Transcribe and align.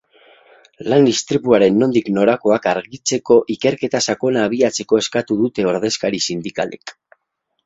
Lan-istripuaren 0.93 1.77
nondik 1.81 2.09
norakoak 2.15 2.65
argitzeko 2.71 3.37
ikerketa 3.57 4.03
sakona 4.07 4.47
abiatzeko 4.51 5.01
eskatu 5.03 5.39
dute 5.45 5.69
ordezkari 5.75 6.23
sindikalek. 6.31 6.97